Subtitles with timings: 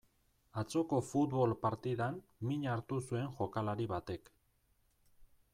[0.61, 2.17] Atzoko futbol partidan
[2.53, 4.37] min hartu zuen jokalari batek.